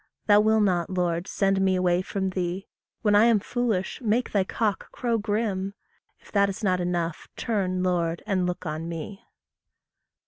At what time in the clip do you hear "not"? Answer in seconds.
0.61-0.89, 6.63-6.81